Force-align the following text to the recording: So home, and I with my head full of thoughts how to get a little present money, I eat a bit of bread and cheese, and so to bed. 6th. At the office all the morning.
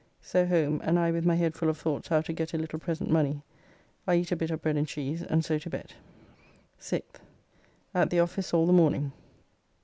So 0.23 0.47
home, 0.47 0.81
and 0.83 0.97
I 0.97 1.11
with 1.11 1.27
my 1.27 1.35
head 1.35 1.53
full 1.53 1.69
of 1.69 1.77
thoughts 1.77 2.07
how 2.07 2.21
to 2.21 2.33
get 2.33 2.55
a 2.55 2.57
little 2.57 2.79
present 2.79 3.11
money, 3.11 3.43
I 4.07 4.15
eat 4.15 4.31
a 4.31 4.35
bit 4.35 4.49
of 4.49 4.59
bread 4.63 4.75
and 4.75 4.87
cheese, 4.87 5.21
and 5.21 5.45
so 5.45 5.59
to 5.59 5.69
bed. 5.69 5.93
6th. 6.79 7.19
At 7.93 8.09
the 8.09 8.19
office 8.19 8.51
all 8.51 8.65
the 8.65 8.73
morning. 8.73 9.11